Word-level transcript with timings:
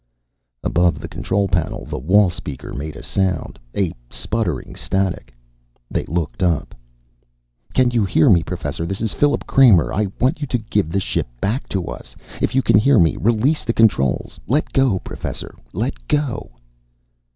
Above 0.63 0.97
the 0.99 1.07
control 1.07 1.47
panel 1.47 1.85
the 1.85 1.99
wall 1.99 2.31
speaker 2.31 2.73
made 2.73 2.95
a 2.95 3.03
sound, 3.03 3.59
a 3.77 3.93
sputtering 4.09 4.73
static. 4.73 5.31
They 5.91 6.05
looked 6.07 6.41
up. 6.41 6.73
"Can 7.75 7.91
you 7.91 8.03
hear 8.03 8.27
me, 8.27 8.41
Professor. 8.41 8.87
This 8.87 8.99
is 8.99 9.13
Philip 9.13 9.45
Kramer. 9.45 9.93
I 9.93 10.07
want 10.19 10.41
you 10.41 10.47
to 10.47 10.57
give 10.57 10.89
the 10.91 10.99
ship 10.99 11.27
back 11.39 11.69
to 11.69 11.85
us. 11.85 12.15
If 12.41 12.55
you 12.55 12.63
can 12.63 12.79
hear 12.79 12.97
me, 12.97 13.15
release 13.15 13.63
the 13.63 13.73
controls! 13.73 14.39
Let 14.47 14.73
go, 14.73 14.97
Professor. 14.97 15.53
Let 15.71 16.07
go!" 16.07 16.49